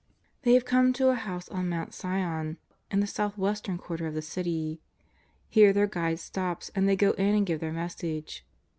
[0.41, 2.57] They have come to a house on Blount Sion
[2.89, 4.81] in the south western quarter of the City.
[5.47, 8.43] Here their guide stops, and they go in and give their message.